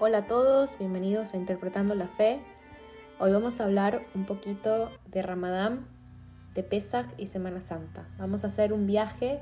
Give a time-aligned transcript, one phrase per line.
[0.00, 2.38] Hola a todos, bienvenidos a Interpretando la Fe.
[3.18, 5.88] Hoy vamos a hablar un poquito de Ramadán,
[6.54, 8.06] de Pesach y Semana Santa.
[8.16, 9.40] Vamos a hacer un viaje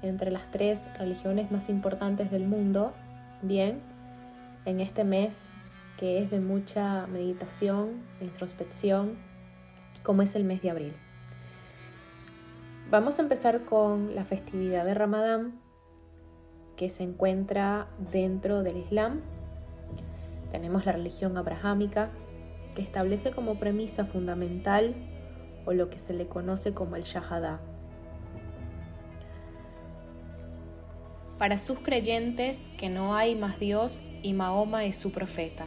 [0.00, 2.94] entre las tres religiones más importantes del mundo,
[3.42, 3.82] bien,
[4.64, 5.38] en este mes
[5.98, 9.18] que es de mucha meditación introspección,
[10.02, 10.94] como es el mes de abril.
[12.90, 15.60] Vamos a empezar con la festividad de Ramadán,
[16.76, 19.20] que se encuentra dentro del Islam.
[20.52, 22.10] Tenemos la religión abrahámica,
[22.74, 24.94] que establece como premisa fundamental
[25.64, 27.60] o lo que se le conoce como el Shahadá.
[31.38, 35.66] Para sus creyentes que no hay más Dios y Mahoma es su profeta.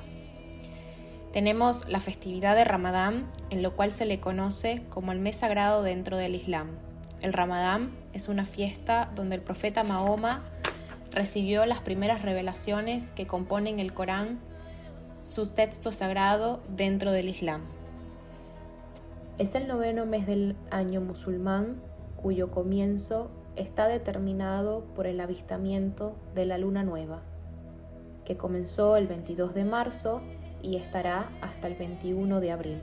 [1.32, 5.82] Tenemos la festividad de Ramadán, en lo cual se le conoce como el mes sagrado
[5.82, 6.68] dentro del Islam.
[7.24, 10.44] El Ramadán es una fiesta donde el profeta Mahoma
[11.10, 14.40] recibió las primeras revelaciones que componen el Corán,
[15.24, 17.62] su texto sagrado dentro del Islam.
[19.38, 21.78] Es el noveno mes del año musulmán
[22.22, 27.22] cuyo comienzo está determinado por el avistamiento de la luna nueva,
[28.26, 30.22] que comenzó el 22 de marzo
[30.62, 32.82] y estará hasta el 21 de abril.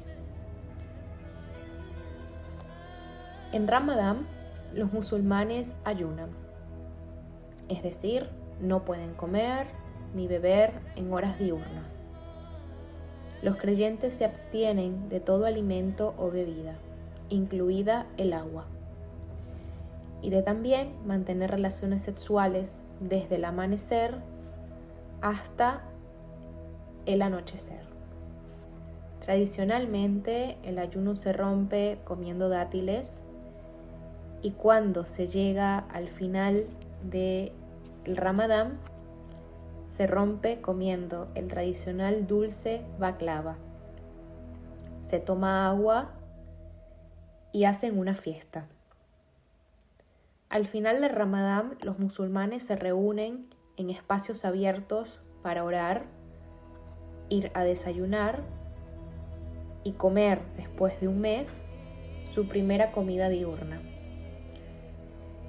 [3.52, 4.27] En Ramadán,
[4.72, 6.30] los musulmanes ayunan,
[7.69, 9.66] es decir, no pueden comer
[10.14, 12.02] ni beber en horas diurnas.
[13.42, 16.74] Los creyentes se abstienen de todo alimento o bebida,
[17.30, 18.66] incluida el agua,
[20.20, 24.16] y de también mantener relaciones sexuales desde el amanecer
[25.22, 25.82] hasta
[27.06, 27.80] el anochecer.
[29.24, 33.22] Tradicionalmente el ayuno se rompe comiendo dátiles
[34.42, 36.66] y cuando se llega al final
[37.10, 37.52] del
[38.04, 38.78] ramadán
[40.00, 43.58] se rompe comiendo el tradicional dulce baklava.
[45.02, 46.12] Se toma agua
[47.52, 48.64] y hacen una fiesta.
[50.48, 56.06] Al final del ramadán los musulmanes se reúnen en espacios abiertos para orar
[57.28, 58.41] ir a desayunar
[59.84, 61.60] y comer después de un mes
[62.32, 63.82] su primera comida diurna.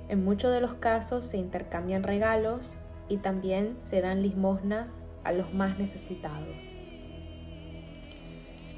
[0.10, 2.76] En muchos de los casos se intercambian regalos
[3.12, 6.56] y también se dan limosnas a los más necesitados.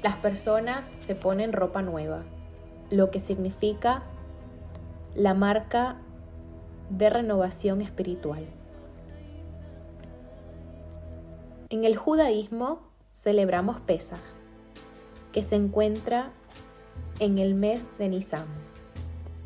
[0.02, 2.24] Las personas se ponen ropa nueva,
[2.90, 4.02] lo que significa
[5.14, 5.98] la marca
[6.90, 8.44] de renovación espiritual.
[11.70, 12.80] En el judaísmo
[13.12, 14.18] celebramos Pesach,
[15.32, 16.32] que se encuentra
[17.20, 18.46] en el mes de Nisan,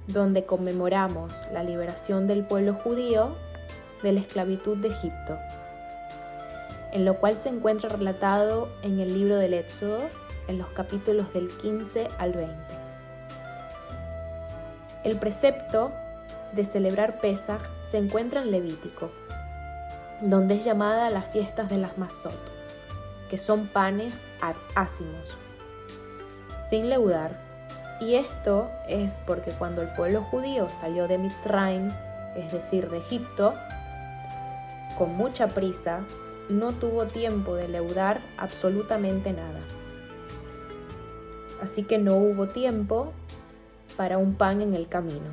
[0.06, 3.36] donde conmemoramos la liberación del pueblo judío
[4.02, 5.38] de la esclavitud de Egipto,
[6.92, 9.98] en lo cual se encuentra relatado en el libro del Éxodo,
[10.46, 12.54] en los capítulos del 15 al 20.
[15.04, 15.92] El precepto
[16.52, 19.10] de celebrar Pesach se encuentra en Levítico,
[20.20, 22.58] donde es llamada las fiestas de las Masot
[23.28, 24.24] que son panes
[24.74, 25.36] ácimos,
[26.60, 27.38] sin leudar.
[28.00, 31.90] Y esto es porque cuando el pueblo judío salió de Mitzrayim,
[32.36, 33.54] es decir, de Egipto,
[34.98, 36.00] con mucha prisa,
[36.48, 39.60] no tuvo tiempo de leudar absolutamente nada.
[41.62, 43.12] Así que no hubo tiempo
[43.96, 45.30] para un pan en el camino,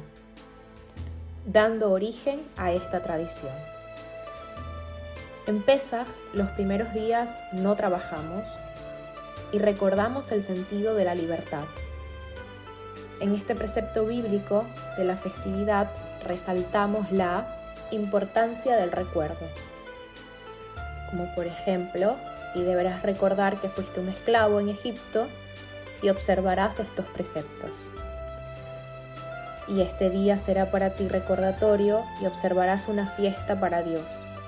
[1.47, 3.51] dando origen a esta tradición.
[5.47, 8.43] En Pesach, los primeros días no trabajamos
[9.51, 11.65] y recordamos el sentido de la libertad.
[13.19, 14.63] En este precepto bíblico
[14.95, 15.89] de la festividad
[16.23, 19.47] resaltamos la importancia del recuerdo.
[21.09, 22.15] Como por ejemplo,
[22.53, 25.27] y deberás recordar que fuiste un esclavo en Egipto
[26.01, 27.71] y observarás estos preceptos.
[29.67, 34.03] Y este día será para ti recordatorio y observarás una fiesta para Dios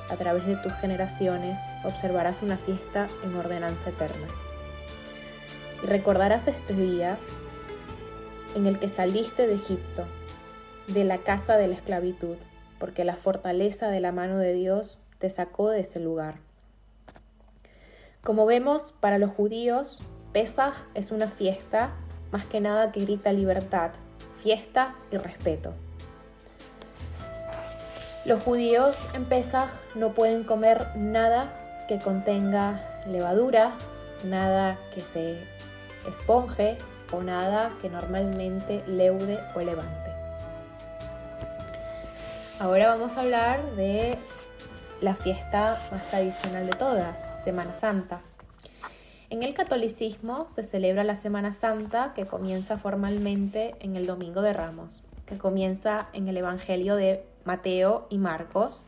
[0.09, 4.27] a través de tus generaciones observarás una fiesta en ordenanza eterna.
[5.83, 7.17] Y recordarás este día
[8.55, 10.05] en el que saliste de Egipto,
[10.87, 12.37] de la casa de la esclavitud,
[12.79, 16.35] porque la fortaleza de la mano de Dios te sacó de ese lugar.
[18.23, 19.99] Como vemos, para los judíos,
[20.33, 21.91] Pesaj es una fiesta
[22.31, 23.91] más que nada que grita libertad,
[24.43, 25.73] fiesta y respeto.
[28.25, 33.71] Los judíos en Pesaj no pueden comer nada que contenga levadura,
[34.25, 35.41] nada que se
[36.07, 36.77] esponje
[37.11, 40.06] o nada que normalmente leude o levante.
[42.59, 44.17] Ahora vamos a hablar de
[44.99, 47.29] la fiesta más tradicional de todas.
[47.43, 48.21] Semana Santa.
[49.29, 54.53] En el catolicismo se celebra la Semana Santa que comienza formalmente en el Domingo de
[54.53, 58.87] Ramos, que comienza en el Evangelio de Mateo y Marcos,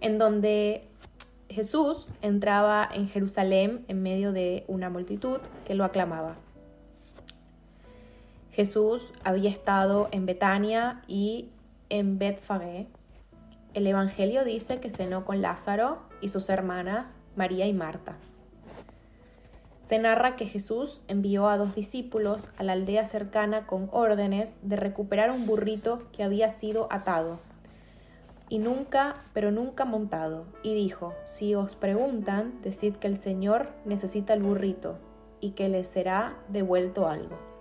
[0.00, 0.82] en donde
[1.48, 6.34] Jesús entraba en Jerusalén en medio de una multitud que lo aclamaba.
[8.50, 11.48] Jesús había estado en Betania y
[11.92, 12.88] en Betfagé.
[13.74, 18.16] El Evangelio dice que cenó con Lázaro y sus hermanas María y Marta.
[19.88, 24.76] Se narra que Jesús envió a dos discípulos a la aldea cercana con órdenes de
[24.76, 27.40] recuperar un burrito que había sido atado
[28.48, 34.34] y nunca, pero nunca montado, y dijo, si os preguntan, decid que el Señor necesita
[34.34, 34.98] el burrito
[35.40, 37.51] y que le será devuelto algo.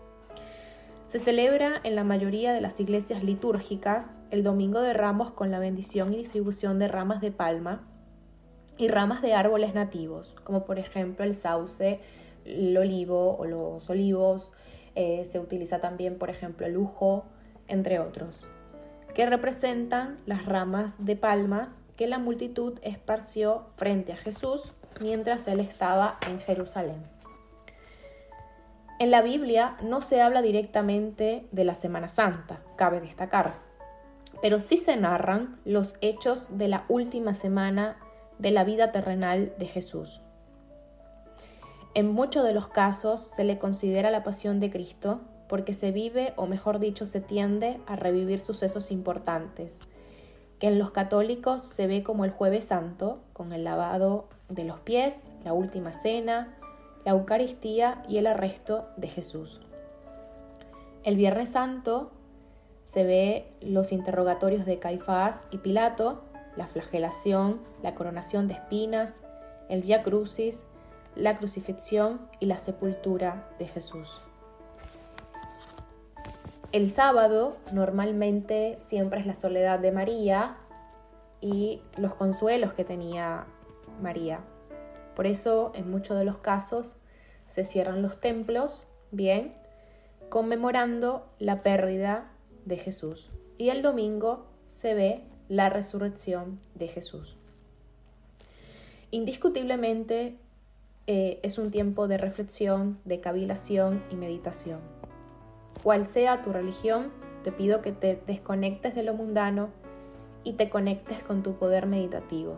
[1.12, 5.60] Se celebra en la mayoría de las iglesias litúrgicas el Domingo de Ramos con la
[5.60, 7.86] bendición y distribución de ramas de palma
[8.78, 12.00] y ramas de árboles nativos, como por ejemplo el sauce,
[12.46, 14.54] el olivo o los olivos.
[14.96, 17.26] Eh, se utiliza también, por ejemplo, el lujo,
[17.68, 18.48] entre otros
[19.14, 25.60] que representan las ramas de palmas que la multitud esparció frente a Jesús mientras él
[25.60, 27.21] estaba en Jerusalén.
[29.02, 33.56] En la Biblia no se habla directamente de la Semana Santa, cabe destacar,
[34.44, 37.98] pero sí se narran los hechos de la última semana
[38.38, 40.22] de la vida terrenal de Jesús.
[41.96, 46.34] En muchos de los casos se le considera la pasión de Cristo porque se vive,
[46.36, 49.80] o mejor dicho, se tiende a revivir sucesos importantes,
[50.60, 54.80] que en los católicos se ve como el jueves santo, con el lavado de los
[54.82, 56.56] pies, la última cena,
[57.06, 59.62] la Eucaristía y el arresto de Jesús.
[61.04, 62.12] El Viernes Santo
[62.84, 66.24] se ve los interrogatorios de Caifás y Pilato,
[66.56, 69.22] la flagelación, la coronación de espinas,
[69.70, 70.66] el Via Crucis,
[71.16, 74.22] la crucifixión y la sepultura de Jesús.
[76.72, 80.58] El sábado normalmente siempre es la soledad de María
[81.42, 83.46] y los consuelos que tenía
[84.02, 84.40] María.
[85.22, 86.96] Por eso en muchos de los casos
[87.48, 89.54] se cierran los templos, bien,
[90.30, 92.32] conmemorando la pérdida
[92.66, 93.30] de Jesús.
[93.60, 97.38] Y el domingo se ve la resurrección de Jesús.
[99.12, 100.38] Indiscutiblemente
[101.06, 104.80] eh, es un tiempo de reflexión, de cavilación y meditación
[105.84, 107.12] cual sea tu religión,
[107.44, 109.70] te pido que te desconectes de lo mundano
[110.44, 112.58] y te conectes con tu poder meditativo.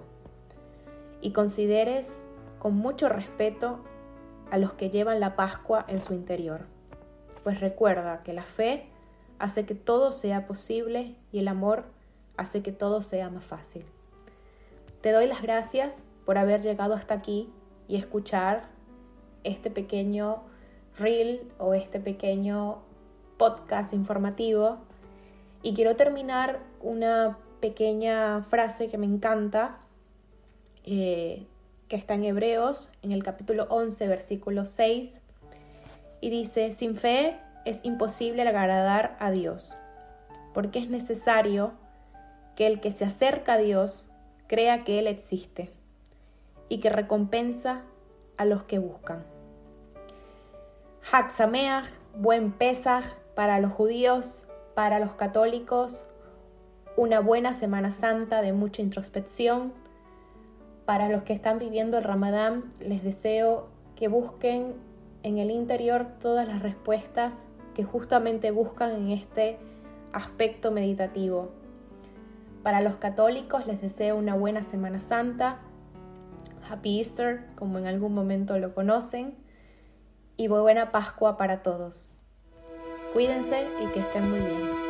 [1.20, 2.14] Y consideres
[2.64, 3.84] con mucho respeto
[4.50, 6.62] a los que llevan la Pascua en su interior.
[7.44, 8.86] Pues recuerda que la fe
[9.38, 11.84] hace que todo sea posible y el amor
[12.38, 13.86] hace que todo sea más fácil.
[15.02, 17.52] Te doy las gracias por haber llegado hasta aquí
[17.90, 18.70] y escuchar
[19.44, 20.44] este pequeño
[20.98, 22.78] reel o este pequeño
[23.38, 24.78] podcast informativo.
[25.64, 29.80] Y quiero terminar una pequeña frase que me encanta,
[30.86, 31.46] eh,
[31.88, 35.20] que está en Hebreos, en el capítulo 11, versículo 6,
[36.22, 39.74] y dice, sin fe es imposible agradar a Dios,
[40.54, 41.74] porque es necesario
[42.56, 44.06] que el que se acerca a Dios
[44.48, 45.72] crea que Él existe
[46.70, 47.82] y que recompensa
[48.38, 49.24] a los que buscan.
[51.30, 51.86] Sameach,
[52.16, 54.44] buen Pesach, para los judíos,
[54.76, 56.06] para los católicos,
[56.96, 59.74] una buena Semana Santa de mucha introspección.
[60.86, 64.74] Para los que están viviendo el Ramadán, les deseo que busquen
[65.24, 67.34] en el interior todas las respuestas
[67.74, 69.58] que justamente buscan en este
[70.12, 71.52] aspecto meditativo.
[72.64, 75.60] Para los católicos les deseo una buena Semana Santa,
[76.70, 79.36] Happy Easter, como en algún momento lo conocen,
[80.36, 82.14] y buena Pascua para todos.
[83.14, 84.83] Cuídense y que estén muy bien.